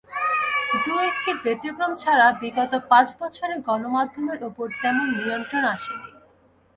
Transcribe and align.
দু-একটি 0.83 1.31
ব্যতিক্রম 1.43 1.91
ছাড়া 2.01 2.27
বিগত 2.41 2.73
পাঁচ 2.89 3.07
বছরে 3.19 3.55
গণমাধ্যমের 3.67 4.39
ওপর 4.49 4.67
তেমন 4.81 5.07
নিয়ন্ত্রণ 5.17 5.63
আসেনি। 5.75 6.09